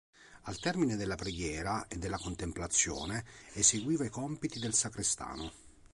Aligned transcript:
Al 0.45 0.57
termine 0.57 0.95
della 0.95 1.13
preghiera 1.13 1.85
e 1.87 1.99
della 1.99 2.17
contemplazione, 2.17 3.23
eseguiva 3.53 4.03
i 4.03 4.09
compiti 4.09 4.57
del 4.57 4.73
sacrestano. 4.73 5.51